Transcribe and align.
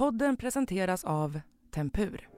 Podden 0.00 0.36
presenteras 0.36 1.04
av 1.04 1.40
Tempur. 1.74 2.28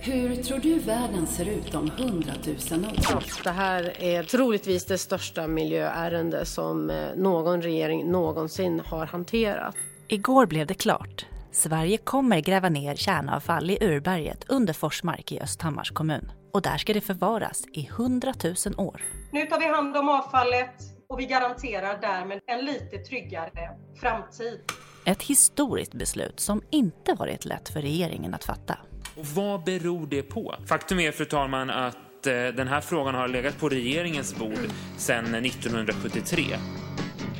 Hur 0.00 0.36
tror 0.36 0.58
du 0.58 0.78
världen 0.78 1.26
ser 1.26 1.48
ut 1.48 1.74
om 1.74 1.90
hundratusen 1.90 2.84
år? 2.84 3.42
Det 3.44 3.50
här 3.50 4.02
är 4.02 4.22
troligtvis 4.22 4.84
det 4.84 4.98
största 4.98 5.46
miljöärende 5.46 6.44
som 6.44 6.90
eh, 6.90 6.96
någon 7.16 7.62
regering 7.62 8.10
någonsin 8.10 8.80
har 8.86 9.06
hanterat. 9.06 9.76
Igår 10.08 10.46
blev 10.46 10.66
det 10.66 10.74
klart. 10.74 11.26
Sverige 11.50 11.96
kommer 11.96 12.40
gräva 12.40 12.68
ner 12.68 12.94
kärnavfall 12.94 13.70
i 13.70 13.78
urberget 13.80 14.44
under 14.48 14.72
Forsmark 14.72 15.32
i 15.32 15.40
Östhammars 15.40 15.90
kommun. 15.90 16.32
Och 16.52 16.62
där 16.62 16.76
ska 16.76 16.94
det 16.94 17.00
förvaras 17.00 17.64
i 17.72 17.88
hundratusen 17.92 18.78
år. 18.78 19.02
Nu 19.30 19.46
tar 19.46 19.58
vi 19.58 19.66
hand 19.66 19.96
om 19.96 20.08
avfallet 20.08 20.93
och 21.08 21.20
vi 21.20 21.26
garanterar 21.26 21.98
därmed 22.00 22.40
en 22.46 22.64
lite 22.64 22.98
tryggare 22.98 23.70
framtid. 24.00 24.60
Ett 25.06 25.22
historiskt 25.22 25.94
beslut 25.94 26.40
som 26.40 26.62
inte 26.70 27.14
varit 27.14 27.44
lätt 27.44 27.68
för 27.68 27.80
regeringen 27.80 28.34
att 28.34 28.44
fatta. 28.44 28.78
Och 29.16 29.26
vad 29.26 29.64
beror 29.64 30.06
det 30.06 30.22
på? 30.22 30.54
Faktum 30.66 31.00
är, 31.00 31.12
fru 31.12 31.24
talman, 31.24 31.70
att 31.70 32.26
eh, 32.26 32.32
den 32.32 32.68
här 32.68 32.80
frågan 32.80 33.14
har 33.14 33.28
legat 33.28 33.58
på 33.58 33.68
regeringens 33.68 34.36
bord 34.36 34.68
sedan 34.96 35.34
1973. 35.34 36.42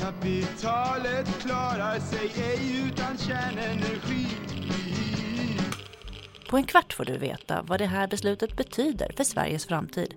Kapitalet 0.00 1.28
klarar 1.40 1.98
sig 1.98 2.32
ej 2.44 2.88
utan 2.88 3.18
kärnenergi. 3.18 4.26
På 6.50 6.56
en 6.56 6.64
kvart 6.64 6.92
får 6.92 7.04
du 7.04 7.18
veta 7.18 7.62
vad 7.62 7.80
det 7.80 7.86
här 7.86 8.06
beslutet 8.06 8.56
betyder 8.56 9.12
för 9.16 9.24
Sveriges 9.24 9.66
framtid 9.66 10.14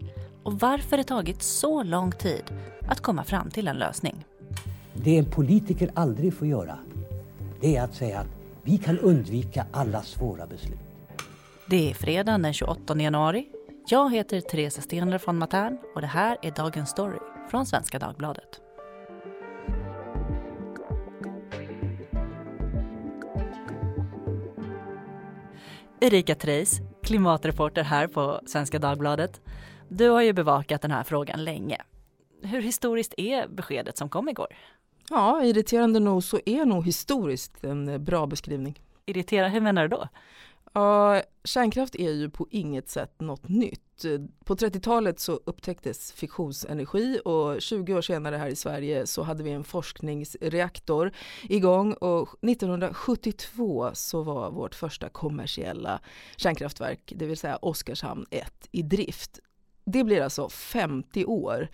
och 0.47 0.59
varför 0.59 0.97
det 0.97 1.03
tagit 1.03 1.41
så 1.41 1.83
lång 1.83 2.11
tid 2.11 2.43
att 2.87 3.01
komma 3.01 3.23
fram 3.23 3.49
till 3.49 3.67
en 3.67 3.75
lösning. 3.75 4.25
Det 4.93 5.17
en 5.17 5.25
politiker 5.25 5.91
aldrig 5.93 6.33
får 6.33 6.47
göra, 6.47 6.79
det 7.61 7.75
är 7.75 7.83
att 7.83 7.95
säga 7.95 8.19
att 8.19 8.27
vi 8.63 8.77
kan 8.77 8.99
undvika 8.99 9.65
alla 9.71 10.01
svåra 10.01 10.47
beslut. 10.47 10.79
Det 11.69 11.89
är 11.89 11.93
fredagen 11.93 12.41
den 12.41 12.53
28 12.53 12.97
januari. 12.97 13.47
Jag 13.87 14.13
heter 14.13 14.41
Teresa 14.41 14.81
Stenler 14.81 15.17
från 15.17 15.37
Matern 15.37 15.77
och 15.95 16.01
det 16.01 16.07
här 16.07 16.37
är 16.41 16.51
Dagens 16.51 16.89
Story 16.89 17.19
från 17.49 17.65
Svenska 17.65 17.99
Dagbladet. 17.99 18.61
Erika 25.99 26.35
Treis, 26.35 26.79
klimatreporter 27.03 27.83
här 27.83 28.07
på 28.07 28.41
Svenska 28.45 28.79
Dagbladet. 28.79 29.41
Du 29.89 30.09
har 30.09 30.21
ju 30.21 30.33
bevakat 30.33 30.81
den 30.81 30.91
här 30.91 31.03
frågan 31.03 31.43
länge. 31.43 31.81
Hur 32.41 32.61
historiskt 32.61 33.13
är 33.17 33.47
beskedet 33.47 33.97
som 33.97 34.09
kom 34.09 34.29
igår? 34.29 34.55
Ja, 35.09 35.43
irriterande 35.43 35.99
nog 35.99 36.23
så 36.23 36.39
är 36.45 36.65
nog 36.65 36.85
historiskt 36.85 37.63
en 37.63 38.03
bra 38.03 38.27
beskrivning. 38.27 38.81
Irriterande, 39.05 39.49
hur 39.49 39.61
menar 39.61 39.81
du 39.81 39.87
då? 39.87 40.07
Ja, 40.73 41.21
kärnkraft 41.43 41.95
är 41.95 42.11
ju 42.11 42.29
på 42.29 42.47
inget 42.51 42.89
sätt 42.89 43.21
något 43.21 43.49
nytt. 43.49 44.05
På 44.45 44.55
30-talet 44.55 45.19
så 45.19 45.39
upptäcktes 45.45 46.11
fiktionsenergi 46.11 47.19
och 47.25 47.61
20 47.61 47.93
år 47.93 48.01
senare 48.01 48.35
här 48.35 48.47
i 48.47 48.55
Sverige 48.55 49.07
så 49.07 49.23
hade 49.23 49.43
vi 49.43 49.51
en 49.51 49.63
forskningsreaktor 49.63 51.11
igång 51.43 51.93
och 51.93 52.29
1972 52.41 53.89
så 53.93 54.23
var 54.23 54.51
vårt 54.51 54.75
första 54.75 55.09
kommersiella 55.09 55.99
kärnkraftverk, 56.35 57.13
det 57.15 57.25
vill 57.25 57.37
säga 57.37 57.55
Oskarshamn 57.55 58.25
1, 58.31 58.67
i 58.71 58.81
drift. 58.81 59.39
Det 59.89 60.03
blir 60.03 60.21
alltså 60.21 60.49
50 60.49 61.25
år 61.25 61.67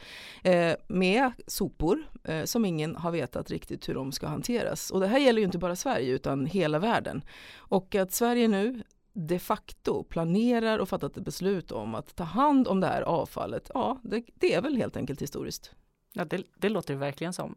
eh, 0.44 0.76
med 0.88 1.32
sopor 1.48 2.08
eh, 2.24 2.44
som 2.44 2.66
ingen 2.66 2.96
har 2.96 3.12
vetat 3.12 3.52
riktigt 3.52 3.90
hur 3.90 3.94
de 3.94 4.12
ska 4.12 4.28
hanteras. 4.28 4.92
Och 4.92 5.00
det 5.00 5.08
här 5.08 5.20
gäller 5.20 5.40
ju 5.40 5.46
inte 5.46 5.58
bara 5.58 5.76
Sverige 5.76 6.12
utan 6.12 6.46
hela 6.46 6.80
världen. 6.80 7.24
Och 7.56 7.96
att 7.96 8.12
Sverige 8.12 8.48
nu 8.48 8.84
de 9.14 9.40
facto 9.40 10.04
planerar 10.04 10.80
och 10.80 10.90
fattat 10.90 11.18
ett 11.18 11.26
beslut 11.26 11.72
om 11.72 11.96
att 11.96 12.16
ta 12.16 12.24
hand 12.24 12.68
om 12.68 12.80
det 12.80 12.88
här 12.88 13.02
avfallet, 13.02 13.72
ja 13.74 14.00
det, 14.04 14.24
det 14.36 14.54
är 14.54 14.62
väl 14.62 14.78
helt 14.78 14.98
enkelt 14.98 15.22
historiskt. 15.22 15.72
Ja, 16.14 16.26
det, 16.26 16.44
det 16.58 16.70
låter 16.70 16.96
verkligen 16.96 17.34
som. 17.34 17.56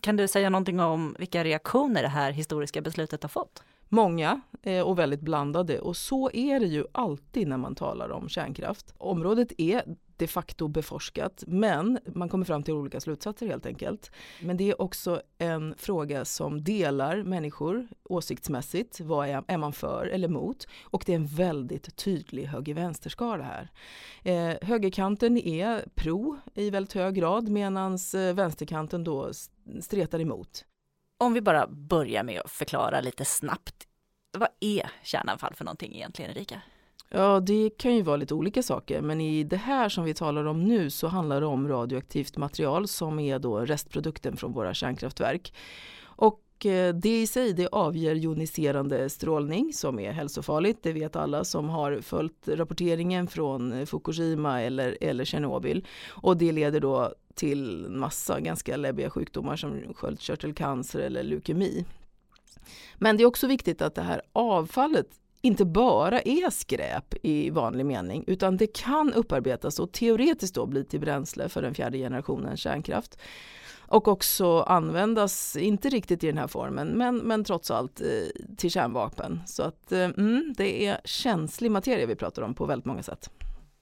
Kan 0.00 0.16
du 0.16 0.28
säga 0.28 0.50
någonting 0.50 0.80
om 0.80 1.16
vilka 1.18 1.44
reaktioner 1.44 2.02
det 2.02 2.08
här 2.08 2.32
historiska 2.32 2.80
beslutet 2.80 3.22
har 3.22 3.28
fått? 3.28 3.62
Många 3.94 4.40
eh, 4.62 4.80
och 4.80 4.98
väldigt 4.98 5.20
blandade 5.20 5.80
och 5.80 5.96
så 5.96 6.30
är 6.32 6.60
det 6.60 6.66
ju 6.66 6.84
alltid 6.92 7.48
när 7.48 7.56
man 7.56 7.74
talar 7.74 8.10
om 8.10 8.28
kärnkraft. 8.28 8.94
Området 8.98 9.52
är 9.58 9.82
de 10.16 10.26
facto 10.26 10.68
beforskat 10.68 11.44
men 11.46 11.98
man 12.14 12.28
kommer 12.28 12.44
fram 12.44 12.62
till 12.62 12.74
olika 12.74 13.00
slutsatser 13.00 13.46
helt 13.46 13.66
enkelt. 13.66 14.10
Men 14.42 14.56
det 14.56 14.70
är 14.70 14.82
också 14.82 15.22
en 15.38 15.74
fråga 15.78 16.24
som 16.24 16.64
delar 16.64 17.22
människor 17.22 17.88
åsiktsmässigt. 18.04 19.00
Vad 19.00 19.28
är, 19.28 19.44
är 19.46 19.58
man 19.58 19.72
för 19.72 20.06
eller 20.06 20.28
emot? 20.28 20.66
Och 20.84 21.02
det 21.06 21.12
är 21.12 21.16
en 21.16 21.26
väldigt 21.26 21.96
tydlig 21.96 22.44
höger-vänsterskala 22.44 23.44
här. 23.44 23.68
Eh, 24.22 24.68
högerkanten 24.68 25.36
är 25.36 25.84
pro 25.94 26.36
i 26.54 26.70
väldigt 26.70 26.92
hög 26.92 27.14
grad 27.14 27.48
medan 27.48 27.98
eh, 28.14 28.34
vänsterkanten 28.34 29.04
då 29.04 29.30
stretar 29.80 30.20
emot. 30.20 30.64
Om 31.22 31.32
vi 31.32 31.40
bara 31.40 31.66
börjar 31.66 32.22
med 32.22 32.40
att 32.40 32.50
förklara 32.50 33.00
lite 33.00 33.24
snabbt. 33.24 33.74
Vad 34.38 34.48
är 34.60 34.90
kärnavfall 35.02 35.54
för 35.54 35.64
någonting 35.64 35.94
egentligen, 35.94 36.30
Erika? 36.30 36.60
Ja, 37.08 37.40
det 37.40 37.70
kan 37.70 37.94
ju 37.96 38.02
vara 38.02 38.16
lite 38.16 38.34
olika 38.34 38.62
saker, 38.62 39.00
men 39.00 39.20
i 39.20 39.44
det 39.44 39.56
här 39.56 39.88
som 39.88 40.04
vi 40.04 40.14
talar 40.14 40.44
om 40.44 40.64
nu 40.64 40.90
så 40.90 41.06
handlar 41.08 41.40
det 41.40 41.46
om 41.46 41.68
radioaktivt 41.68 42.36
material 42.36 42.88
som 42.88 43.18
är 43.18 43.38
då 43.38 43.60
restprodukten 43.60 44.36
från 44.36 44.52
våra 44.52 44.74
kärnkraftverk. 44.74 45.54
Och 46.02 46.66
eh, 46.66 46.94
det 46.94 47.22
i 47.22 47.26
sig 47.26 47.52
det 47.52 47.68
avger 47.72 48.14
joniserande 48.14 49.10
strålning 49.10 49.72
som 49.72 49.98
är 49.98 50.12
hälsofarligt. 50.12 50.82
Det 50.82 50.92
vet 50.92 51.16
alla 51.16 51.44
som 51.44 51.68
har 51.68 52.00
följt 52.00 52.48
rapporteringen 52.48 53.26
från 53.26 53.86
Fukushima 53.86 54.62
eller, 54.62 54.98
eller 55.00 55.24
Tjernobyl. 55.24 55.86
Och 56.08 56.36
det 56.36 56.52
leder 56.52 56.80
då 56.80 57.14
till 57.34 57.86
massa 57.88 58.40
ganska 58.40 58.76
läbbiga 58.76 59.10
sjukdomar 59.10 59.56
som 59.56 59.94
sköldkörtelcancer 59.94 60.98
eller 60.98 61.22
leukemi. 61.22 61.84
Men 62.98 63.16
det 63.16 63.22
är 63.22 63.26
också 63.26 63.46
viktigt 63.46 63.82
att 63.82 63.94
det 63.94 64.02
här 64.02 64.22
avfallet 64.32 65.06
inte 65.40 65.64
bara 65.64 66.20
är 66.20 66.50
skräp 66.50 67.14
i 67.22 67.50
vanlig 67.50 67.86
mening 67.86 68.24
utan 68.26 68.56
det 68.56 68.66
kan 68.66 69.12
upparbetas 69.12 69.78
och 69.78 69.92
teoretiskt 69.92 70.54
då 70.54 70.66
bli 70.66 70.84
till 70.84 71.00
bränsle 71.00 71.48
för 71.48 71.62
den 71.62 71.74
fjärde 71.74 71.98
generationens 71.98 72.60
kärnkraft. 72.60 73.18
Och 73.92 74.08
också 74.08 74.60
användas, 74.60 75.56
inte 75.56 75.88
riktigt 75.88 76.24
i 76.24 76.26
den 76.26 76.38
här 76.38 76.46
formen, 76.46 76.88
men, 76.88 77.16
men 77.16 77.44
trots 77.44 77.70
allt 77.70 78.00
eh, 78.00 78.56
till 78.56 78.70
kärnvapen. 78.70 79.40
Så 79.46 79.62
att 79.62 79.92
eh, 79.92 80.04
mm, 80.04 80.54
det 80.56 80.86
är 80.86 81.00
känslig 81.04 81.70
materia 81.70 82.06
vi 82.06 82.16
pratar 82.16 82.42
om 82.42 82.54
på 82.54 82.66
väldigt 82.66 82.86
många 82.86 83.02
sätt. 83.02 83.30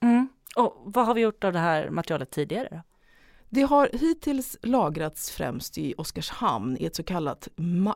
Mm. 0.03 0.29
Och 0.57 0.83
vad 0.85 1.07
har 1.07 1.15
vi 1.15 1.21
gjort 1.21 1.45
av 1.45 1.53
det 1.53 1.59
här 1.59 1.91
materialet 1.91 2.31
tidigare? 2.31 2.83
Det 3.53 3.63
har 3.63 3.89
hittills 3.93 4.57
lagrats 4.63 5.31
främst 5.31 5.79
i 5.79 5.95
Oskarshamn 5.99 6.77
i 6.81 6.85
ett 6.85 6.97
så 6.97 7.03
kallat 7.03 7.49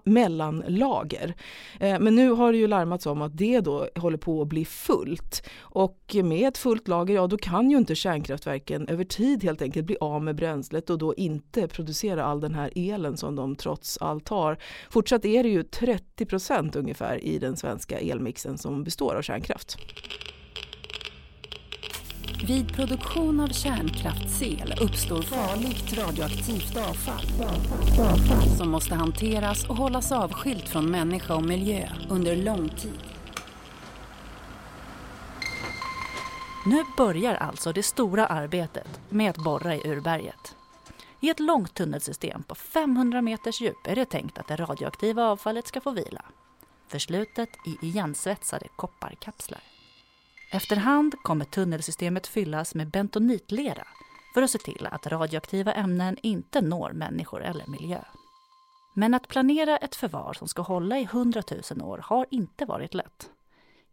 mellanlager. 0.04 1.34
Eh, 1.80 2.00
men 2.00 2.14
nu 2.14 2.30
har 2.30 2.52
det 2.52 2.58
ju 2.58 2.66
larmats 2.66 3.06
om 3.06 3.22
att 3.22 3.36
det 3.36 3.60
då 3.60 3.88
håller 3.96 4.18
på 4.18 4.42
att 4.42 4.48
bli 4.48 4.64
fullt. 4.64 5.42
Och 5.58 6.16
med 6.24 6.48
ett 6.48 6.58
fullt 6.58 6.88
lager, 6.88 7.14
ja 7.14 7.26
då 7.26 7.36
kan 7.36 7.70
ju 7.70 7.76
inte 7.76 7.94
kärnkraftverken 7.94 8.88
över 8.88 9.04
tid 9.04 9.44
helt 9.44 9.62
enkelt 9.62 9.86
bli 9.86 9.96
av 10.00 10.22
med 10.22 10.36
bränslet 10.36 10.90
och 10.90 10.98
då 10.98 11.14
inte 11.14 11.68
producera 11.68 12.24
all 12.24 12.40
den 12.40 12.54
här 12.54 12.70
elen 12.74 13.16
som 13.16 13.36
de 13.36 13.56
trots 13.56 13.98
allt 13.98 14.28
har. 14.28 14.58
Fortsatt 14.90 15.24
är 15.24 15.42
det 15.42 15.48
ju 15.48 15.62
30 15.62 16.26
procent 16.26 16.76
ungefär 16.76 17.24
i 17.24 17.38
den 17.38 17.56
svenska 17.56 17.98
elmixen 17.98 18.58
som 18.58 18.84
består 18.84 19.14
av 19.14 19.22
kärnkraft. 19.22 19.78
Vid 22.46 22.74
produktion 22.74 23.40
av 23.40 23.48
kärnkraftsel 23.48 24.74
uppstår 24.80 25.22
farligt 25.22 25.98
radioaktivt 25.98 26.76
avfall 26.76 27.26
som 28.58 28.70
måste 28.70 28.94
hanteras 28.94 29.64
och 29.64 29.76
hållas 29.76 30.12
avskilt 30.12 30.68
från 30.68 30.90
människa 30.90 31.34
och 31.34 31.44
miljö 31.44 31.88
under 32.10 32.36
lång 32.36 32.68
tid. 32.68 33.00
Nu 36.66 36.84
börjar 36.96 37.34
alltså 37.34 37.72
det 37.72 37.82
stora 37.82 38.26
arbetet 38.26 39.00
med 39.08 39.30
att 39.30 39.44
borra 39.44 39.74
i 39.74 39.90
urberget. 39.90 40.56
I 41.20 41.30
ett 41.30 41.40
långt 41.40 41.74
tunnelsystem 41.74 42.42
på 42.42 42.54
500 42.54 43.22
meters 43.22 43.60
djup 43.60 43.86
är 43.86 43.94
det 43.94 44.04
tänkt 44.04 44.38
att 44.38 44.48
det 44.48 44.56
radioaktiva 44.56 45.24
avfallet 45.24 45.66
ska 45.66 45.80
få 45.80 45.90
vila. 45.90 46.22
förslutet 46.88 47.48
i 47.66 47.86
igensvetsade 47.86 48.66
kopparkapslar. 48.76 49.73
Efterhand 50.50 51.14
kommer 51.22 51.44
tunnelsystemet 51.44 52.26
fyllas 52.26 52.74
med 52.74 52.90
bentonitlera 52.90 53.86
för 54.34 54.42
att 54.42 54.50
se 54.50 54.58
till 54.58 54.88
att 54.90 55.06
radioaktiva 55.06 55.72
ämnen 55.72 56.16
inte 56.22 56.60
når 56.60 56.92
människor 56.92 57.42
eller 57.42 57.66
miljö. 57.66 58.00
Men 58.94 59.14
att 59.14 59.28
planera 59.28 59.76
ett 59.76 59.96
förvar 59.96 60.32
som 60.32 60.48
ska 60.48 60.62
hålla 60.62 60.98
i 60.98 61.04
hundratusen 61.04 61.82
år 61.82 61.98
har 61.98 62.26
inte 62.30 62.64
varit 62.64 62.94
lätt. 62.94 63.30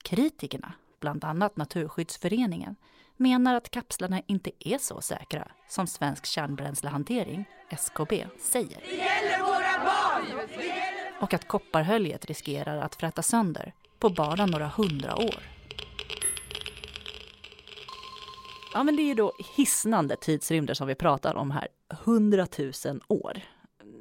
Kritikerna, 0.04 0.74
bland 1.00 1.24
annat 1.24 1.58
Naturskyddsföreningen, 1.58 2.76
menar 3.18 3.56
att 3.56 3.72
kapslarna 3.72 4.22
inte 4.28 4.52
är 4.60 4.78
så 4.78 5.02
säkra 5.02 5.48
som 5.70 5.88
Svensk 5.88 6.26
kärnbränslehantering, 6.26 7.46
SKB, 7.70 8.28
säger. 8.40 8.80
Det 8.90 8.96
gäller 8.96 9.40
våra 9.40 9.86
barn! 9.86 10.48
Gäller 10.60 10.92
och 11.22 11.34
att 11.34 11.48
kopparhöljet 11.48 12.26
riskerar 12.26 12.78
att 12.78 12.96
fräta 12.96 13.22
sönder 13.22 13.74
på 14.00 14.10
bara 14.10 14.46
några 14.46 14.68
hundra 14.68 15.16
år. 15.16 15.61
Ja, 18.74 18.84
men 18.84 18.96
det 18.96 19.02
är 19.02 19.08
ju 19.08 19.14
då 19.14 19.34
hisnande 19.56 20.16
tidsrymder 20.16 20.74
som 20.74 20.88
vi 20.88 20.96
pratar 20.96 21.36
om 21.36 21.52
här. 21.52 21.68
Hundratusen 21.90 23.02
år. 23.08 23.42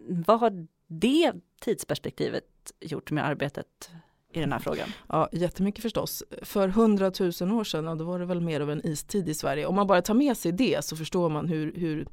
Vad 0.08 0.40
har 0.40 0.66
det 0.86 1.32
tidsperspektivet 1.60 2.44
gjort 2.80 3.10
med 3.10 3.26
arbetet 3.26 3.90
i 4.32 4.40
den 4.40 4.52
här 4.52 4.58
frågan? 4.58 4.88
Ja, 5.08 5.28
jättemycket 5.32 5.82
förstås. 5.82 6.22
För 6.42 6.68
hundratusen 6.68 7.52
år 7.52 7.64
sedan, 7.64 7.84
ja, 7.84 7.94
då 7.94 8.04
var 8.04 8.18
det 8.18 8.24
väl 8.26 8.40
mer 8.40 8.60
av 8.60 8.70
en 8.70 8.86
istid 8.86 9.28
i 9.28 9.34
Sverige. 9.34 9.66
Om 9.66 9.74
man 9.74 9.86
bara 9.86 10.02
tar 10.02 10.14
med 10.14 10.36
sig 10.36 10.52
det 10.52 10.84
så 10.84 10.96
förstår 10.96 11.28
man 11.28 11.48
hur, 11.48 11.72
hur, 11.74 12.06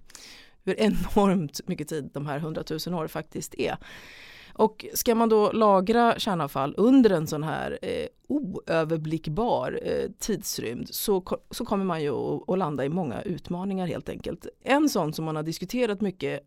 hur 0.64 0.80
enormt 0.80 1.68
mycket 1.68 1.88
tid 1.88 2.10
de 2.14 2.26
här 2.26 2.40
hundratusen 2.40 2.94
år 2.94 3.08
faktiskt 3.08 3.56
är. 3.56 3.78
Och 4.58 4.86
ska 4.94 5.16
man 5.16 5.30
då 5.30 5.52
lagra 5.52 6.20
kärnavfall 6.20 6.74
under 6.78 7.10
en 7.10 7.28
sån 7.28 7.44
här 7.44 7.80
eh, 7.82 8.08
oöverblickbar 8.28 9.80
eh, 9.84 10.10
tidsrymd 10.20 10.90
så, 10.90 11.24
så 11.52 11.66
kommer 11.66 11.86
man 11.86 12.04
ju 12.04 12.12
att 12.48 12.58
landa 12.58 12.86
i 12.86 12.90
många 12.90 13.22
utmaningar 13.22 13.88
helt 13.88 14.10
enkelt. 14.10 14.48
En 14.64 14.90
sån 14.90 15.14
som 15.14 15.26
man 15.26 15.36
har 15.36 15.44
diskuterat 15.44 16.02
mycket 16.02 16.44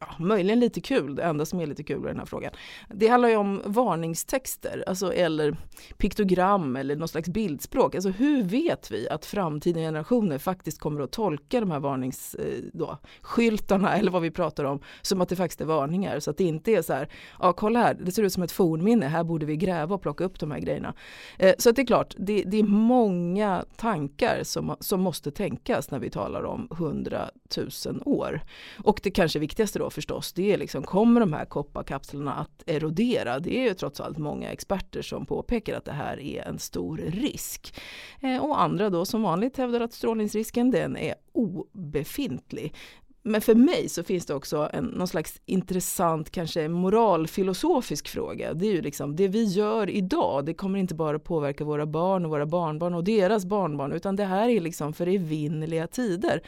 ja, 0.00 0.06
möjligen 0.18 0.60
lite 0.60 0.80
kul, 0.80 1.14
det 1.14 1.22
enda 1.22 1.46
som 1.46 1.60
är 1.60 1.66
lite 1.66 1.82
kul 1.82 2.04
i 2.04 2.08
den 2.08 2.18
här 2.18 2.26
frågan. 2.26 2.52
Det 2.88 3.08
handlar 3.08 3.28
ju 3.28 3.36
om 3.36 3.62
varningstexter, 3.64 4.84
alltså 4.86 5.12
eller 5.12 5.56
piktogram 5.96 6.76
eller 6.76 6.96
något 6.96 7.10
slags 7.10 7.28
bildspråk. 7.28 7.94
Alltså 7.94 8.10
hur 8.10 8.42
vet 8.42 8.90
vi 8.90 9.08
att 9.08 9.26
framtida 9.26 9.80
generationer 9.80 10.38
faktiskt 10.38 10.80
kommer 10.80 11.00
att 11.00 11.12
tolka 11.12 11.60
de 11.60 11.70
här 11.70 11.80
varningsskyltarna 11.80 13.94
eh, 13.94 13.98
eller 13.98 14.10
vad 14.10 14.22
vi 14.22 14.30
pratar 14.30 14.64
om 14.64 14.80
som 15.02 15.20
att 15.20 15.28
det 15.28 15.36
faktiskt 15.36 15.60
är 15.60 15.64
varningar. 15.64 16.20
Så 16.20 16.30
att 16.30 16.36
det 16.36 16.44
inte 16.44 16.72
är 16.72 16.82
så 16.82 16.92
här, 16.92 17.08
ja 17.40 17.52
kolla 17.52 17.80
här, 17.80 17.94
det 17.94 18.12
ser 18.12 18.22
ut 18.22 18.32
som 18.32 18.42
ett 18.42 18.52
fornminne, 18.52 19.06
här 19.06 19.24
borde 19.24 19.46
vi 19.46 19.56
gräva 19.56 19.94
och 19.94 20.02
plocka 20.02 20.24
upp 20.24 20.40
de 20.40 20.50
här 20.50 20.58
grejerna. 20.58 20.94
Eh, 21.38 21.54
så 21.58 21.70
att 21.70 21.76
det 21.76 21.82
är 21.82 21.86
klart, 21.86 22.14
det, 22.18 22.42
det, 22.42 22.58
är 22.58 22.62
många 22.62 23.64
tankar 23.76 24.40
som, 24.42 24.76
som 24.80 25.00
måste 25.00 25.30
tänkas 25.30 25.90
när 25.90 25.98
vi 25.98 26.10
talar 26.10 26.44
om 26.44 26.68
hundratusen 26.70 28.02
år. 28.04 28.40
Och 28.84 29.00
det 29.02 29.10
kanske 29.10 29.38
viktigaste 29.38 29.77
då 29.78 29.90
förstås, 29.90 30.32
det 30.32 30.52
är 30.52 30.58
liksom, 30.58 30.82
kommer 30.82 31.20
de 31.20 31.32
här 31.32 31.44
kopparkapslarna 31.44 32.34
att 32.34 32.62
erodera? 32.66 33.38
Det 33.38 33.58
är 33.58 33.68
ju 33.68 33.74
trots 33.74 34.00
allt 34.00 34.18
många 34.18 34.50
experter 34.50 35.02
som 35.02 35.26
påpekar 35.26 35.76
att 35.76 35.84
det 35.84 35.92
här 35.92 36.20
är 36.20 36.42
en 36.42 36.58
stor 36.58 36.96
risk. 36.96 37.74
Eh, 38.20 38.44
och 38.44 38.62
andra 38.62 38.90
då 38.90 39.04
som 39.04 39.22
vanligt 39.22 39.56
hävdar 39.56 39.80
att 39.80 39.92
strålningsrisken 39.92 40.70
den 40.70 40.96
är 40.96 41.14
obefintlig. 41.32 42.74
Men 43.22 43.40
för 43.40 43.54
mig 43.54 43.88
så 43.88 44.02
finns 44.02 44.26
det 44.26 44.34
också 44.34 44.70
en, 44.72 44.84
någon 44.84 45.08
slags 45.08 45.40
intressant, 45.46 46.30
kanske 46.30 46.68
moralfilosofisk 46.68 48.08
fråga. 48.08 48.54
Det 48.54 48.66
är 48.66 48.72
ju 48.72 48.82
liksom 48.82 49.16
det 49.16 49.28
vi 49.28 49.44
gör 49.44 49.90
idag, 49.90 50.44
det 50.44 50.54
kommer 50.54 50.78
inte 50.78 50.94
bara 50.94 51.18
påverka 51.18 51.64
våra 51.64 51.86
barn 51.86 52.24
och 52.24 52.30
våra 52.30 52.46
barnbarn 52.46 52.94
och 52.94 53.04
deras 53.04 53.44
barnbarn, 53.44 53.92
utan 53.92 54.16
det 54.16 54.24
här 54.24 54.48
är 54.48 54.60
liksom 54.60 54.92
för 54.92 55.06
evinnerliga 55.06 55.86
tider. 55.86 56.42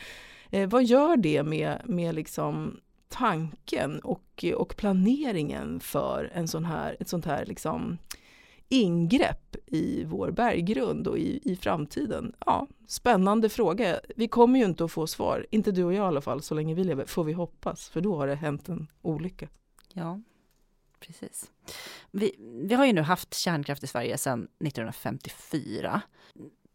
Eh, 0.50 0.68
vad 0.68 0.84
gör 0.84 1.16
det 1.16 1.42
med, 1.42 1.82
med 1.84 2.14
liksom 2.14 2.80
tanken 3.10 4.00
och, 4.00 4.44
och 4.56 4.76
planeringen 4.76 5.80
för 5.80 6.30
en 6.34 6.48
sån 6.48 6.64
här, 6.64 6.96
ett 7.00 7.08
sånt 7.08 7.24
här 7.24 7.46
liksom 7.46 7.98
ingrepp 8.68 9.56
i 9.66 10.04
vår 10.04 10.30
berggrund 10.30 11.06
och 11.06 11.18
i, 11.18 11.52
i 11.52 11.56
framtiden? 11.56 12.32
Ja, 12.46 12.66
spännande 12.86 13.48
fråga. 13.48 14.00
Vi 14.16 14.28
kommer 14.28 14.58
ju 14.58 14.64
inte 14.64 14.84
att 14.84 14.92
få 14.92 15.06
svar, 15.06 15.46
inte 15.50 15.72
du 15.72 15.84
och 15.84 15.92
jag 15.92 16.04
i 16.04 16.06
alla 16.06 16.20
fall, 16.20 16.42
så 16.42 16.54
länge 16.54 16.74
vi 16.74 16.84
lever, 16.84 17.04
får 17.04 17.24
vi 17.24 17.32
hoppas, 17.32 17.88
för 17.88 18.00
då 18.00 18.16
har 18.16 18.26
det 18.26 18.34
hänt 18.34 18.68
en 18.68 18.86
olycka. 19.02 19.48
Ja, 19.92 20.20
precis. 21.00 21.50
Vi, 22.10 22.36
vi 22.38 22.74
har 22.74 22.86
ju 22.86 22.92
nu 22.92 23.00
haft 23.00 23.34
kärnkraft 23.34 23.84
i 23.84 23.86
Sverige 23.86 24.18
sedan 24.18 24.42
1954. 24.42 26.02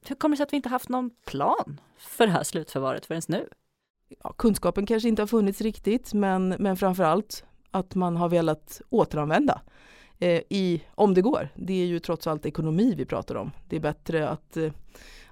Hur 0.07 0.15
kommer 0.15 0.35
det 0.35 0.37
sig 0.37 0.43
att 0.43 0.53
vi 0.53 0.57
inte 0.57 0.69
haft 0.69 0.89
någon 0.89 1.09
plan 1.25 1.81
för 1.97 2.27
det 2.27 2.33
här 2.33 2.43
slutförvaret 2.43 3.05
förrän 3.05 3.21
nu? 3.27 3.49
Ja, 4.23 4.33
kunskapen 4.37 4.85
kanske 4.85 5.09
inte 5.09 5.21
har 5.21 5.27
funnits 5.27 5.61
riktigt 5.61 6.13
men, 6.13 6.49
men 6.59 6.77
framförallt 6.77 7.43
att 7.71 7.95
man 7.95 8.17
har 8.17 8.29
velat 8.29 8.81
återanvända 8.89 9.61
eh, 10.19 10.41
i, 10.49 10.83
om 10.95 11.13
det 11.13 11.21
går. 11.21 11.49
Det 11.55 11.73
är 11.73 11.85
ju 11.85 11.99
trots 11.99 12.27
allt 12.27 12.45
ekonomi 12.45 12.93
vi 12.97 13.05
pratar 13.05 13.35
om. 13.35 13.51
Det 13.69 13.75
är 13.75 13.79
bättre 13.79 14.29
att 14.29 14.57
eh, 14.57 14.71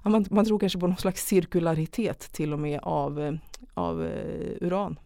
man, 0.02 0.26
man 0.30 0.44
tror 0.44 0.58
kanske 0.58 0.78
på 0.78 0.86
någon 0.86 0.96
slags 0.96 1.26
cirkularitet 1.26 2.20
till 2.32 2.52
och 2.52 2.58
med 2.58 2.80
av, 2.82 3.20
eh, 3.20 3.34
av 3.74 4.04
eh, 4.04 4.56
uran. 4.60 4.98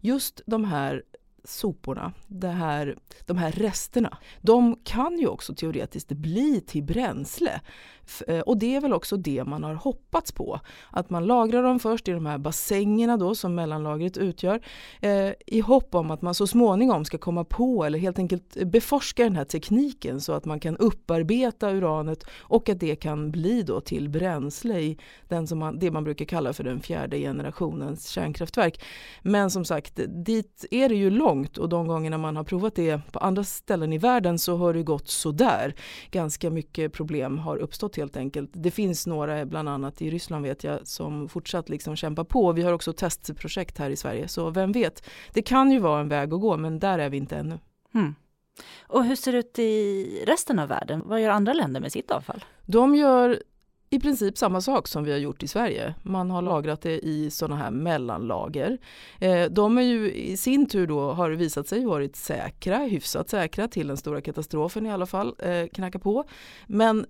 Just 0.00 0.40
de 0.46 0.64
här 0.64 1.02
soporna, 1.46 2.12
det 2.26 2.48
här, 2.48 2.96
de 3.26 3.38
här 3.38 3.52
resterna, 3.52 4.18
de 4.40 4.76
kan 4.84 5.18
ju 5.18 5.26
också 5.26 5.54
teoretiskt 5.54 6.08
bli 6.08 6.60
till 6.60 6.82
bränsle. 6.82 7.60
Eh, 8.26 8.40
och 8.40 8.58
det 8.58 8.76
är 8.76 8.80
väl 8.80 8.92
också 8.92 9.16
det 9.16 9.44
man 9.44 9.64
har 9.64 9.74
hoppats 9.74 10.32
på. 10.32 10.60
Att 10.90 11.10
man 11.10 11.26
lagrar 11.26 11.62
dem 11.62 11.78
först 11.78 12.08
i 12.08 12.12
de 12.12 12.26
här 12.26 12.38
bassängerna 12.38 13.16
då 13.16 13.34
som 13.34 13.54
mellanlagret 13.54 14.16
utgör 14.16 14.60
eh, 15.00 15.32
i 15.46 15.60
hopp 15.60 15.94
om 15.94 16.10
att 16.10 16.22
man 16.22 16.34
så 16.34 16.46
småningom 16.46 17.04
ska 17.04 17.18
komma 17.18 17.44
på 17.44 17.84
eller 17.84 17.98
helt 17.98 18.18
enkelt 18.18 18.64
beforska 18.64 19.24
den 19.24 19.36
här 19.36 19.44
tekniken 19.44 20.20
så 20.20 20.32
att 20.32 20.44
man 20.44 20.60
kan 20.60 20.76
upparbeta 20.76 21.70
uranet 21.70 22.24
och 22.38 22.68
att 22.68 22.80
det 22.80 22.96
kan 22.96 23.30
bli 23.30 23.62
då 23.62 23.80
till 23.80 24.08
bränsle 24.08 24.80
i 24.80 24.98
den 25.28 25.46
som 25.46 25.58
man, 25.58 25.78
det 25.78 25.90
man 25.90 26.04
brukar 26.04 26.24
kalla 26.24 26.52
för 26.52 26.64
den 26.64 26.80
fjärde 26.80 27.18
generationens 27.18 28.08
kärnkraftverk. 28.08 28.82
Men 29.22 29.50
som 29.50 29.64
sagt, 29.64 30.00
dit 30.08 30.64
är 30.70 30.88
det 30.88 30.94
ju 30.94 31.10
långt 31.10 31.35
och 31.58 31.68
de 31.68 31.86
gångerna 31.86 32.18
man 32.18 32.36
har 32.36 32.44
provat 32.44 32.74
det 32.74 33.00
på 33.12 33.18
andra 33.18 33.44
ställen 33.44 33.92
i 33.92 33.98
världen 33.98 34.38
så 34.38 34.56
har 34.56 34.74
det 34.74 34.82
gått 34.82 35.08
sådär. 35.08 35.74
Ganska 36.10 36.50
mycket 36.50 36.92
problem 36.92 37.38
har 37.38 37.56
uppstått 37.56 37.96
helt 37.96 38.16
enkelt. 38.16 38.50
Det 38.52 38.70
finns 38.70 39.06
några, 39.06 39.46
bland 39.46 39.68
annat 39.68 40.02
i 40.02 40.10
Ryssland 40.10 40.44
vet 40.44 40.64
jag, 40.64 40.86
som 40.86 41.28
fortsatt 41.28 41.68
liksom 41.68 41.96
kämpar 41.96 42.24
på. 42.24 42.52
Vi 42.52 42.62
har 42.62 42.72
också 42.72 42.92
testprojekt 42.92 43.78
här 43.78 43.90
i 43.90 43.96
Sverige, 43.96 44.28
så 44.28 44.50
vem 44.50 44.72
vet. 44.72 45.08
Det 45.32 45.42
kan 45.42 45.70
ju 45.70 45.78
vara 45.78 46.00
en 46.00 46.08
väg 46.08 46.34
att 46.34 46.40
gå, 46.40 46.56
men 46.56 46.78
där 46.78 46.98
är 46.98 47.10
vi 47.10 47.16
inte 47.16 47.36
ännu. 47.36 47.58
Mm. 47.94 48.14
Och 48.86 49.04
hur 49.04 49.16
ser 49.16 49.32
det 49.32 49.38
ut 49.38 49.58
i 49.58 50.24
resten 50.26 50.58
av 50.58 50.68
världen? 50.68 51.02
Vad 51.04 51.20
gör 51.20 51.30
andra 51.30 51.52
länder 51.52 51.80
med 51.80 51.92
sitt 51.92 52.10
avfall? 52.10 52.44
De 52.62 52.94
gör 52.94 53.42
i 53.96 54.00
princip 54.00 54.38
samma 54.38 54.60
sak 54.60 54.88
som 54.88 55.04
vi 55.04 55.12
har 55.12 55.18
gjort 55.18 55.42
i 55.42 55.48
Sverige. 55.48 55.94
Man 56.02 56.30
har 56.30 56.42
lagrat 56.42 56.82
det 56.82 56.98
i 56.98 57.30
sådana 57.30 57.56
här 57.56 57.70
mellanlager. 57.70 58.78
Eh, 59.20 59.44
de 59.44 59.78
är 59.78 59.82
ju 59.82 60.12
i 60.12 60.36
sin 60.36 60.66
tur 60.66 60.86
då 60.86 61.12
har 61.12 61.30
visat 61.30 61.68
sig 61.68 61.84
varit 61.84 62.16
säkra, 62.16 62.78
hyfsat 62.78 63.28
säkra 63.28 63.68
till 63.68 63.88
den 63.88 63.96
stora 63.96 64.20
katastrofen 64.20 64.86
i 64.86 64.92
alla 64.92 65.06
fall, 65.06 65.34
eh, 65.38 65.66
knacka 65.66 65.98
på. 65.98 66.24
Men 66.66 67.06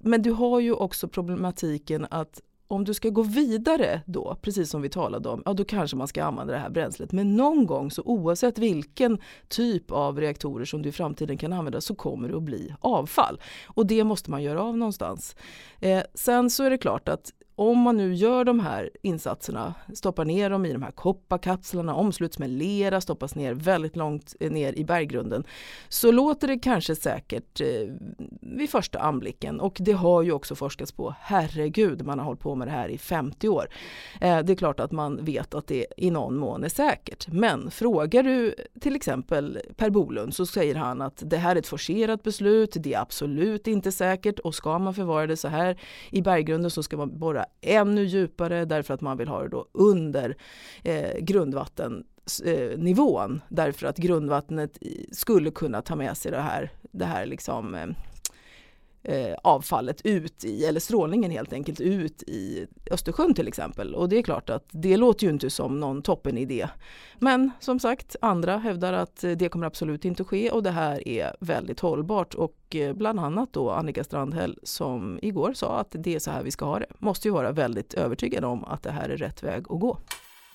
men 0.00 0.22
du 0.22 0.30
har 0.30 0.60
ju 0.60 0.72
också 0.72 1.08
problematiken 1.08 2.06
att 2.10 2.40
om 2.68 2.84
du 2.84 2.94
ska 2.94 3.08
gå 3.08 3.22
vidare 3.22 4.00
då, 4.06 4.36
precis 4.42 4.70
som 4.70 4.82
vi 4.82 4.88
talade 4.88 5.28
om, 5.28 5.42
ja 5.44 5.52
då 5.52 5.64
kanske 5.64 5.96
man 5.96 6.08
ska 6.08 6.24
använda 6.24 6.52
det 6.52 6.58
här 6.58 6.70
bränslet. 6.70 7.12
Men 7.12 7.36
någon 7.36 7.66
gång 7.66 7.90
så 7.90 8.02
oavsett 8.02 8.58
vilken 8.58 9.18
typ 9.48 9.90
av 9.90 10.20
reaktorer 10.20 10.64
som 10.64 10.82
du 10.82 10.88
i 10.88 10.92
framtiden 10.92 11.38
kan 11.38 11.52
använda 11.52 11.80
så 11.80 11.94
kommer 11.94 12.28
det 12.28 12.36
att 12.36 12.42
bli 12.42 12.74
avfall. 12.80 13.40
Och 13.66 13.86
det 13.86 14.04
måste 14.04 14.30
man 14.30 14.42
göra 14.42 14.62
av 14.62 14.76
någonstans. 14.76 15.36
Eh, 15.80 16.02
sen 16.14 16.50
så 16.50 16.64
är 16.64 16.70
det 16.70 16.78
klart 16.78 17.08
att 17.08 17.32
om 17.58 17.78
man 17.78 17.96
nu 17.96 18.14
gör 18.14 18.44
de 18.44 18.60
här 18.60 18.90
insatserna, 19.02 19.74
stoppar 19.94 20.24
ner 20.24 20.50
dem 20.50 20.66
i 20.66 20.72
de 20.72 20.82
här 20.82 20.90
kopparkapslarna, 20.90 21.94
omsluts 21.94 22.38
med 22.38 22.50
lera, 22.50 23.00
stoppas 23.00 23.34
ner 23.34 23.54
väldigt 23.54 23.96
långt 23.96 24.34
eh, 24.40 24.50
ner 24.50 24.78
i 24.78 24.84
berggrunden, 24.84 25.44
så 25.88 26.12
låter 26.12 26.48
det 26.48 26.58
kanske 26.58 26.96
säkert 26.96 27.60
eh, 27.60 27.66
vid 28.40 28.70
första 28.70 28.98
anblicken. 28.98 29.60
Och 29.60 29.76
det 29.80 29.92
har 29.92 30.22
ju 30.22 30.32
också 30.32 30.54
forskats 30.54 30.92
på, 30.92 31.14
herregud, 31.20 32.06
man 32.06 32.18
har 32.18 32.26
hållit 32.26 32.40
på 32.40 32.54
med 32.54 32.68
det 32.68 32.72
här 32.72 32.88
i 32.88 32.98
50 32.98 33.48
år. 33.48 33.68
Eh, 34.20 34.38
det 34.38 34.52
är 34.52 34.56
klart 34.56 34.80
att 34.80 34.92
man 34.92 35.24
vet 35.24 35.54
att 35.54 35.66
det 35.66 35.86
i 35.96 36.10
någon 36.10 36.36
mån 36.36 36.64
är 36.64 36.68
säkert. 36.68 37.28
Men 37.28 37.70
frågar 37.70 38.22
du 38.22 38.54
till 38.80 38.96
exempel 38.96 39.58
Per 39.76 39.90
Bolund 39.90 40.34
så 40.34 40.46
säger 40.46 40.74
han 40.74 41.02
att 41.02 41.22
det 41.26 41.36
här 41.36 41.56
är 41.56 41.60
ett 41.60 41.66
forcerat 41.66 42.22
beslut, 42.22 42.76
det 42.80 42.94
är 42.94 43.00
absolut 43.00 43.66
inte 43.66 43.92
säkert 43.92 44.38
och 44.38 44.54
ska 44.54 44.78
man 44.78 44.94
förvara 44.94 45.26
det 45.26 45.36
så 45.36 45.48
här 45.48 45.80
i 46.10 46.22
berggrunden 46.22 46.70
så 46.70 46.82
ska 46.82 46.96
man 46.96 47.18
borra 47.18 47.44
ännu 47.60 48.04
djupare 48.04 48.64
därför 48.64 48.94
att 48.94 49.00
man 49.00 49.16
vill 49.16 49.28
ha 49.28 49.42
det 49.42 49.48
då 49.48 49.66
under 49.72 50.36
eh, 50.84 51.18
grundvattennivån. 51.18 52.04
nivån 52.76 53.40
därför 53.48 53.86
att 53.86 53.96
grundvattnet 53.96 54.78
skulle 55.12 55.50
kunna 55.50 55.82
ta 55.82 55.96
med 55.96 56.16
sig 56.16 56.30
det 56.30 56.40
här, 56.40 56.70
det 56.92 57.04
här 57.04 57.26
liksom, 57.26 57.74
eh, 57.74 57.86
eh, 59.02 59.34
avfallet 59.42 60.00
ut 60.04 60.44
i, 60.44 60.64
eller 60.64 60.80
strålningen 60.80 61.30
helt 61.30 61.52
enkelt 61.52 61.80
ut 61.80 62.22
i 62.22 62.66
Östersjön 62.90 63.34
till 63.34 63.48
exempel. 63.48 63.94
Och 63.94 64.08
det 64.08 64.18
är 64.18 64.22
klart 64.22 64.50
att 64.50 64.64
det 64.70 64.96
låter 64.96 65.26
ju 65.26 65.32
inte 65.32 65.50
som 65.50 65.80
någon 65.80 66.02
toppen 66.02 66.38
idé. 66.38 66.68
Men 67.18 67.50
som 67.60 67.78
sagt, 67.78 68.16
andra 68.20 68.56
hävdar 68.56 68.92
att 68.92 69.24
det 69.36 69.48
kommer 69.48 69.66
absolut 69.66 70.04
inte 70.04 70.24
ske 70.24 70.50
och 70.50 70.62
det 70.62 70.70
här 70.70 71.08
är 71.08 71.36
väldigt 71.40 71.80
hållbart 71.80 72.34
och 72.34 72.76
eh, 72.76 72.94
bland 72.94 73.20
annat 73.20 73.52
då 73.52 73.70
Annika 73.70 74.04
Strandhäll 74.04 74.58
som 74.62 75.18
igår 75.22 75.52
sa 75.52 75.78
att 75.78 75.90
det 75.98 76.14
är 76.14 76.18
så 76.18 76.30
här 76.30 76.42
vi 76.42 76.50
ska 76.50 76.64
ha 76.64 76.78
det. 76.78 76.86
Måste 76.98 77.28
ju 77.28 77.32
vara 77.32 77.52
väldigt 77.52 77.94
övertygad 77.94 78.44
om 78.44 78.64
att 78.64 78.82
det 78.82 78.90
här 78.90 79.08
är 79.08 79.16
rätt 79.16 79.42
väg 79.42 79.64
att 79.68 79.80
gå. 79.80 79.98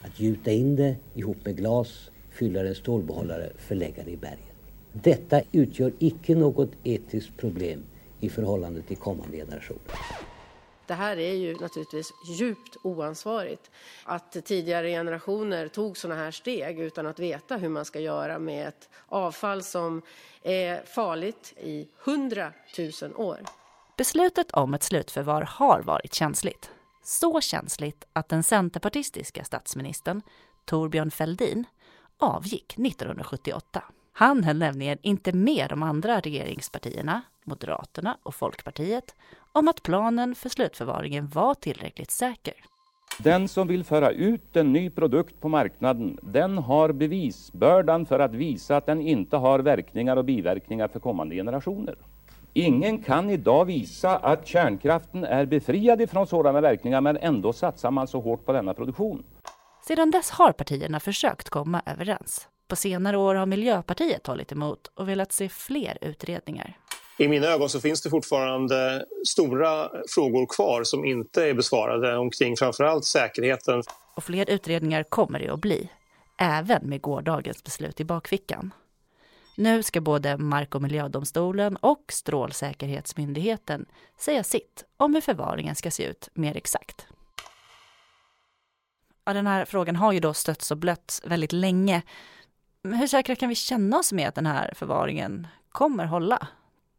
Att 0.02 0.20
gjuta 0.20 0.52
in 0.52 0.76
det 0.76 0.96
ihop 1.14 1.38
med 1.46 1.58
glas, 1.58 2.12
fylla 2.32 2.64
det 2.64 2.70
i 2.70 2.76
stålbehållare, 2.76 3.50
förlägga 3.58 4.04
det 4.04 4.12
i 4.12 4.18
berget. 4.18 4.54
Detta 4.92 5.42
utgör 5.52 5.94
icke 6.00 6.36
något 6.36 6.72
etiskt 6.84 7.38
problem 7.38 7.84
i 8.24 8.30
förhållande 8.30 8.82
till 8.82 8.98
kommande 8.98 9.38
generationer. 9.38 9.82
Det 10.86 10.94
här 10.94 11.18
är 11.18 11.34
ju 11.34 11.56
naturligtvis 11.56 12.14
djupt 12.28 12.78
oansvarigt. 12.84 13.72
Att 14.04 14.46
tidigare 14.46 14.90
generationer 14.90 15.68
tog 15.68 15.98
sådana 15.98 16.22
här 16.22 16.32
steg 16.32 16.80
utan 16.80 17.08
att 17.08 17.20
veta 17.20 17.58
hur 17.58 17.70
man 17.70 17.86
ska 17.86 18.00
göra 18.00 18.40
med 18.40 18.68
ett 18.68 18.90
avfall 19.06 19.64
som 19.64 20.02
är 20.44 20.84
farligt 20.86 21.54
i 21.58 21.88
hundratusen 21.98 23.16
år. 23.16 23.40
Beslutet 23.98 24.52
om 24.52 24.74
ett 24.74 24.84
slutförvar 24.84 25.42
har 25.42 25.82
varit 25.82 26.14
känsligt. 26.14 26.72
Så 27.04 27.42
känsligt 27.42 28.06
att 28.14 28.30
den 28.30 28.44
centerpartistiska 28.44 29.44
statsministern 29.44 30.22
Torbjörn 30.66 31.12
Fälldin 31.12 31.66
avgick 32.18 32.74
1978. 32.74 33.84
Han 34.14 34.44
höll 34.44 34.58
nämligen 34.58 34.98
inte 35.02 35.34
med 35.34 35.70
de 35.70 35.84
andra 35.84 36.20
regeringspartierna, 36.20 37.22
Moderaterna 37.46 38.18
och 38.24 38.36
Folkpartiet, 38.36 39.16
om 39.52 39.68
att 39.68 39.84
planen 39.84 40.36
för 40.36 40.50
slutförvaringen 40.50 41.28
var 41.28 41.54
tillräckligt 41.54 42.12
säker. 42.12 42.54
Den 43.20 43.48
som 43.48 43.68
vill 43.68 43.84
föra 43.84 44.12
ut 44.12 44.56
en 44.56 44.74
ny 44.74 44.90
produkt 44.90 45.42
på 45.42 45.50
marknaden, 45.50 46.20
den 46.22 46.58
har 46.58 46.92
bevisbördan 46.92 48.06
för 48.06 48.20
att 48.20 48.34
visa 48.34 48.78
att 48.78 48.86
den 48.86 49.02
inte 49.02 49.38
har 49.38 49.60
verkningar 49.60 50.18
och 50.18 50.26
biverkningar 50.26 50.88
för 50.88 51.00
kommande 51.00 51.36
generationer. 51.36 51.96
Ingen 52.54 53.04
kan 53.04 53.30
idag 53.30 53.66
visa 53.66 54.18
att 54.18 54.48
kärnkraften 54.48 55.24
är 55.24 55.46
befriad 55.46 56.10
från 56.10 56.28
sådana 56.28 56.62
verkningar, 56.62 57.02
men 57.02 57.18
ändå 57.18 57.54
satsar 57.54 57.92
man 57.92 58.08
så 58.08 58.20
hårt 58.20 58.46
på 58.46 58.54
denna 58.54 58.74
produktion. 58.74 59.24
Sedan 59.88 60.12
dess 60.12 60.32
har 60.32 60.52
partierna 60.52 61.00
försökt 61.00 61.50
komma 61.50 61.82
överens. 61.86 62.48
På 62.68 62.76
senare 62.76 63.18
år 63.18 63.36
har 63.36 63.46
Miljöpartiet 63.46 64.28
hållit 64.28 64.52
emot 64.52 64.92
och 64.96 65.10
velat 65.10 65.32
se 65.32 65.50
fler 65.50 65.98
utredningar. 66.02 66.78
I 67.18 67.28
mina 67.28 67.48
ögon 67.48 67.70
så 67.70 67.82
finns 67.82 68.02
det 68.02 68.10
fortfarande 68.10 69.06
stora 69.28 69.90
frågor 70.16 70.46
kvar 70.56 70.84
som 70.84 71.06
inte 71.06 71.50
är 71.50 71.54
besvarade 71.54 72.18
omkring 72.18 72.58
framförallt 72.58 73.06
säkerheten. 73.06 73.84
Och 74.16 74.24
fler 74.24 74.50
utredningar 74.50 75.04
kommer 75.04 75.40
det 75.40 75.50
att 75.50 75.62
bli, 75.62 75.90
även 76.38 76.90
med 76.90 77.02
gårdagens 77.02 77.64
beslut 77.64 78.00
i 78.00 78.06
bakfickan. 78.06 78.74
Nu 79.58 79.84
ska 79.84 80.02
både 80.02 80.38
Mark 80.38 80.76
och 80.76 80.82
miljödomstolen 80.82 81.76
och 81.76 82.04
Strålsäkerhetsmyndigheten 82.12 83.86
säga 84.20 84.44
sitt 84.44 84.84
om 84.98 85.14
hur 85.14 85.22
förvaringen 85.22 85.76
ska 85.76 85.92
se 85.92 86.04
ut 86.04 86.30
mer 86.34 86.58
exakt. 86.58 87.08
Ja, 89.26 89.34
den 89.34 89.48
här 89.48 89.66
frågan 89.66 89.96
har 89.96 90.12
ju 90.12 90.20
då 90.20 90.34
stötts 90.34 90.72
och 90.72 90.78
blötts 90.78 91.22
väldigt 91.26 91.52
länge. 91.52 92.02
Men 92.82 93.00
hur 93.00 93.08
säkra 93.08 93.36
kan 93.36 93.50
vi 93.50 93.56
känna 93.56 93.98
oss 93.98 94.12
med 94.12 94.28
att 94.28 94.36
den 94.36 94.46
här 94.46 94.74
förvaringen 94.76 95.48
kommer 95.70 96.06
hålla? 96.06 96.48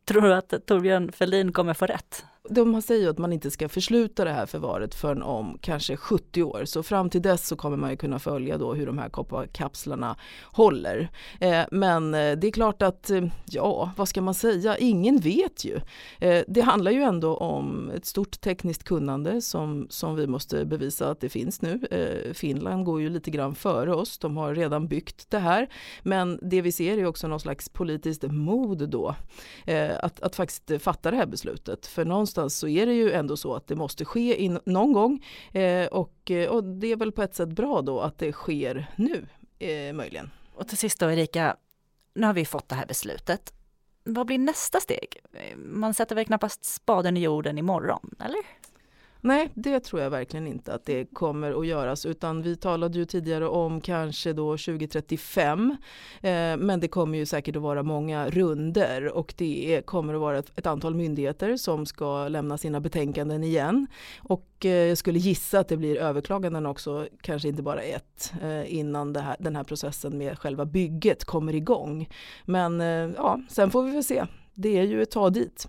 Tror 0.04 0.20
du 0.20 0.34
att 0.34 0.66
Torbjörn 0.66 1.12
Fälldin 1.12 1.52
kommer 1.52 1.74
få 1.74 1.86
rätt? 1.86 2.24
De 2.48 2.82
säger 2.82 3.08
att 3.08 3.18
man 3.18 3.32
inte 3.32 3.50
ska 3.50 3.68
försluta 3.68 4.24
det 4.24 4.30
här 4.30 4.46
förvaret 4.46 4.94
förrän 4.94 5.22
om 5.22 5.58
kanske 5.60 5.96
70 5.96 6.42
år. 6.42 6.64
Så 6.64 6.82
fram 6.82 7.10
till 7.10 7.22
dess 7.22 7.46
så 7.46 7.56
kommer 7.56 7.76
man 7.76 7.90
ju 7.90 7.96
kunna 7.96 8.18
följa 8.18 8.58
då 8.58 8.74
hur 8.74 8.86
de 8.86 8.98
här 8.98 9.08
kopparkapslarna 9.08 10.16
håller. 10.42 11.08
Eh, 11.40 11.62
men 11.70 12.14
eh, 12.14 12.32
det 12.32 12.46
är 12.46 12.50
klart 12.50 12.82
att, 12.82 13.10
eh, 13.10 13.24
ja, 13.50 13.90
vad 13.96 14.08
ska 14.08 14.22
man 14.22 14.34
säga? 14.34 14.78
Ingen 14.78 15.18
vet 15.18 15.64
ju. 15.64 15.80
Eh, 16.18 16.44
det 16.48 16.60
handlar 16.60 16.90
ju 16.90 17.02
ändå 17.02 17.36
om 17.36 17.90
ett 17.90 18.06
stort 18.06 18.40
tekniskt 18.40 18.84
kunnande 18.84 19.42
som, 19.42 19.86
som 19.90 20.16
vi 20.16 20.26
måste 20.26 20.64
bevisa 20.64 21.10
att 21.10 21.20
det 21.20 21.28
finns 21.28 21.62
nu. 21.62 21.80
Eh, 21.90 22.32
Finland 22.32 22.84
går 22.84 23.00
ju 23.00 23.08
lite 23.08 23.30
grann 23.30 23.54
före 23.54 23.94
oss. 23.94 24.18
De 24.18 24.36
har 24.36 24.54
redan 24.54 24.88
byggt 24.88 25.30
det 25.30 25.38
här. 25.38 25.68
Men 26.02 26.38
det 26.42 26.62
vi 26.62 26.72
ser 26.72 26.98
är 26.98 27.06
också 27.06 27.28
någon 27.28 27.40
slags 27.40 27.68
politiskt 27.68 28.22
mod 28.22 28.88
då. 28.88 29.14
Eh, 29.66 29.90
att, 30.02 30.20
att 30.20 30.36
faktiskt 30.36 30.82
fatta 30.82 31.10
det 31.10 31.16
här 31.16 31.26
beslutet. 31.26 31.86
För 31.86 32.04
någonstans 32.04 32.33
någonstans 32.36 32.58
så 32.58 32.68
är 32.68 32.86
det 32.86 32.94
ju 32.94 33.12
ändå 33.12 33.36
så 33.36 33.54
att 33.54 33.66
det 33.66 33.76
måste 33.76 34.04
ske 34.04 34.42
in, 34.42 34.58
någon 34.64 34.92
gång 34.92 35.24
eh, 35.52 35.86
och, 35.86 36.30
eh, 36.30 36.50
och 36.50 36.64
det 36.64 36.92
är 36.92 36.96
väl 36.96 37.12
på 37.12 37.22
ett 37.22 37.34
sätt 37.34 37.48
bra 37.48 37.82
då 37.82 38.00
att 38.00 38.18
det 38.18 38.32
sker 38.32 38.90
nu 38.96 39.26
eh, 39.58 39.92
möjligen. 39.92 40.30
Och 40.54 40.68
till 40.68 40.78
sist 40.78 41.00
då 41.00 41.10
Erika, 41.10 41.56
nu 42.14 42.26
har 42.26 42.34
vi 42.34 42.44
fått 42.44 42.68
det 42.68 42.74
här 42.74 42.86
beslutet. 42.86 43.52
Vad 44.04 44.26
blir 44.26 44.38
nästa 44.38 44.80
steg? 44.80 45.16
Man 45.56 45.94
sätter 45.94 46.14
väl 46.14 46.24
knappast 46.24 46.64
spaden 46.64 47.16
i 47.16 47.20
jorden 47.20 47.58
imorgon, 47.58 48.10
eller? 48.20 48.40
Nej, 49.26 49.50
det 49.54 49.80
tror 49.80 50.02
jag 50.02 50.10
verkligen 50.10 50.46
inte 50.46 50.74
att 50.74 50.84
det 50.84 51.04
kommer 51.04 51.60
att 51.60 51.66
göras 51.66 52.06
utan 52.06 52.42
vi 52.42 52.56
talade 52.56 52.98
ju 52.98 53.04
tidigare 53.04 53.48
om 53.48 53.80
kanske 53.80 54.32
då 54.32 54.50
2035 54.50 55.76
eh, 56.20 56.56
men 56.56 56.80
det 56.80 56.88
kommer 56.88 57.18
ju 57.18 57.26
säkert 57.26 57.56
att 57.56 57.62
vara 57.62 57.82
många 57.82 58.30
runder 58.30 59.16
och 59.16 59.34
det 59.36 59.82
kommer 59.84 60.14
att 60.14 60.20
vara 60.20 60.38
ett, 60.38 60.58
ett 60.58 60.66
antal 60.66 60.94
myndigheter 60.94 61.56
som 61.56 61.86
ska 61.86 62.28
lämna 62.28 62.58
sina 62.58 62.80
betänkanden 62.80 63.44
igen 63.44 63.86
och 64.18 64.48
eh, 64.64 64.70
jag 64.70 64.98
skulle 64.98 65.18
gissa 65.18 65.58
att 65.58 65.68
det 65.68 65.76
blir 65.76 65.96
överklaganden 65.96 66.66
också, 66.66 67.08
kanske 67.20 67.48
inte 67.48 67.62
bara 67.62 67.82
ett, 67.82 68.32
eh, 68.42 68.74
innan 68.74 69.16
här, 69.16 69.36
den 69.38 69.56
här 69.56 69.64
processen 69.64 70.18
med 70.18 70.38
själva 70.38 70.64
bygget 70.64 71.24
kommer 71.24 71.54
igång. 71.54 72.08
Men 72.44 72.80
eh, 72.80 72.86
ja, 73.16 73.40
sen 73.48 73.70
får 73.70 73.82
vi 73.82 73.90
väl 73.90 74.04
se. 74.04 74.24
Det 74.54 74.78
är 74.78 74.82
ju 74.82 75.02
ett 75.02 75.10
tag 75.10 75.32
dit. 75.32 75.68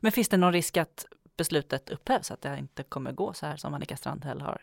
Men 0.00 0.12
finns 0.12 0.28
det 0.28 0.36
någon 0.36 0.52
risk 0.52 0.76
att 0.76 1.06
beslutet 1.38 1.90
upphävs, 1.90 2.30
att 2.30 2.42
det 2.42 2.58
inte 2.58 2.82
kommer 2.82 3.12
gå 3.12 3.32
så 3.32 3.46
här 3.46 3.56
som 3.56 3.74
Annika 3.74 3.96
Strandhäll 3.96 4.40
har 4.40 4.60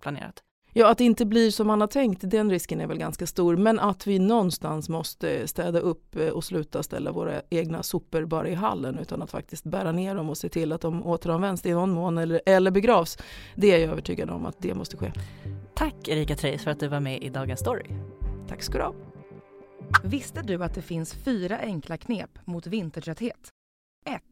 planerat? 0.00 0.42
Ja, 0.78 0.90
att 0.90 0.98
det 0.98 1.04
inte 1.04 1.26
blir 1.26 1.50
som 1.50 1.66
man 1.66 1.80
har 1.80 1.88
tänkt, 1.88 2.30
den 2.30 2.50
risken 2.50 2.80
är 2.80 2.86
väl 2.86 2.98
ganska 2.98 3.26
stor. 3.26 3.56
Men 3.56 3.78
att 3.78 4.06
vi 4.06 4.18
någonstans 4.18 4.88
måste 4.88 5.48
städa 5.48 5.78
upp 5.78 6.16
eh, 6.16 6.28
och 6.28 6.44
sluta 6.44 6.82
ställa 6.82 7.12
våra 7.12 7.42
egna 7.50 7.82
sopor 7.82 8.24
bara 8.24 8.48
i 8.48 8.54
hallen 8.54 8.98
utan 8.98 9.22
att 9.22 9.30
faktiskt 9.30 9.64
bära 9.64 9.92
ner 9.92 10.14
dem 10.14 10.30
och 10.30 10.38
se 10.38 10.48
till 10.48 10.72
att 10.72 10.80
de 10.80 11.06
återanvänds 11.06 11.66
i 11.66 11.72
någon 11.72 11.90
mån 11.90 12.18
eller, 12.18 12.40
eller 12.46 12.70
begravs. 12.70 13.18
Det 13.54 13.74
är 13.74 13.78
jag 13.78 13.90
övertygad 13.90 14.30
om 14.30 14.46
att 14.46 14.56
det 14.58 14.74
måste 14.74 14.96
ske. 14.96 15.12
Tack 15.74 16.08
Erika 16.08 16.36
Treijs 16.36 16.64
för 16.64 16.70
att 16.70 16.80
du 16.80 16.88
var 16.88 17.00
med 17.00 17.22
i 17.22 17.28
Dagens 17.28 17.60
Story. 17.60 17.86
Tack 18.48 18.62
ska 18.62 18.78
du 18.78 18.84
ha. 18.84 18.94
Visste 20.04 20.42
du 20.42 20.64
att 20.64 20.74
det 20.74 20.82
finns 20.82 21.14
fyra 21.14 21.58
enkla 21.58 21.96
knep 21.96 22.30
mot 22.44 22.66
vintertrötthet? 22.66 23.48
1. 24.04 24.22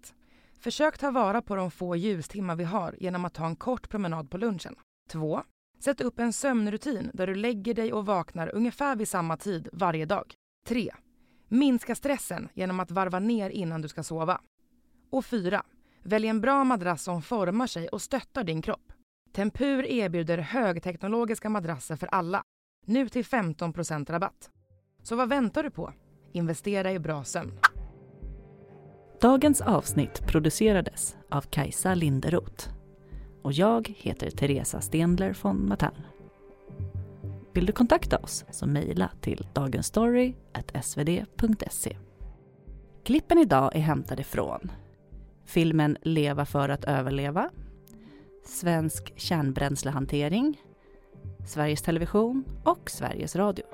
Försök 0.65 0.99
ta 0.99 1.11
vara 1.11 1.43
på 1.43 1.57
de 1.57 1.71
få 1.71 1.97
ljustimmar 1.97 2.57
vi 2.57 2.65
har 2.65 2.97
genom 3.01 3.25
att 3.25 3.35
ta 3.35 3.47
en 3.47 3.57
kort 3.57 3.89
promenad 3.89 4.31
på 4.31 4.39
lunchen. 4.39 4.75
2. 5.09 5.43
Sätt 5.79 6.01
upp 6.01 6.19
en 6.19 6.33
sömnrutin 6.33 7.11
där 7.15 7.27
du 7.27 7.35
lägger 7.35 7.75
dig 7.75 7.93
och 7.93 8.07
vaknar 8.07 8.55
ungefär 8.55 8.97
vid 8.97 9.09
samma 9.09 9.37
tid 9.37 9.69
varje 9.73 10.07
dag. 10.07 10.35
3. 10.67 10.95
Minska 11.49 11.95
stressen 11.95 12.49
genom 12.55 12.81
att 12.81 12.91
varva 12.91 13.19
ner 13.19 13.51
innan 13.51 13.83
du 13.83 13.89
ska 13.89 14.03
sova. 14.03 14.41
Och 15.11 15.25
4. 15.25 15.63
Välj 16.03 16.27
en 16.29 16.41
bra 16.41 16.65
madrass 16.65 17.03
som 17.03 17.23
formar 17.23 17.67
sig 17.67 17.89
och 17.89 18.03
stöttar 18.03 18.45
din 18.45 18.63
kropp. 18.63 18.93
Tempur 19.33 19.87
erbjuder 19.87 20.39
högteknologiska 20.39 21.49
madrasser 21.49 21.97
för 21.97 22.07
alla. 22.07 22.43
Nu 22.87 23.09
till 23.09 23.25
15% 23.25 24.11
rabatt. 24.13 24.51
Så 25.03 25.17
vad 25.17 25.29
väntar 25.29 25.63
du 25.63 25.71
på? 25.71 25.93
Investera 26.33 26.93
i 26.93 26.99
bra 26.99 27.25
sömn. 27.25 27.59
Dagens 29.25 29.61
avsnitt 29.61 30.27
producerades 30.27 31.17
av 31.29 31.41
Kajsa 31.41 31.95
Linderoth 31.95 32.69
och 33.43 33.53
jag 33.53 33.95
heter 33.97 34.31
Teresa 34.31 34.81
Stendler 34.81 35.37
von 35.43 35.69
Matern. 35.69 36.03
Vill 37.53 37.67
du 37.67 37.73
kontakta 37.73 38.19
oss 38.19 38.45
så 38.51 38.67
mejla 38.67 39.11
till 39.21 39.47
dagensstory.svd.se. 39.53 41.97
Klippen 43.05 43.39
idag 43.39 43.77
är 43.77 43.81
hämtade 43.81 44.25
från 44.25 44.71
filmen 45.45 45.97
Leva 46.03 46.47
för 46.47 46.69
att 46.69 46.85
överleva, 46.85 47.51
Svensk 48.47 49.13
kärnbränslehantering, 49.17 50.61
Sveriges 51.47 51.83
Television 51.83 52.45
och 52.65 52.91
Sveriges 52.91 53.37
Radio. 53.37 53.65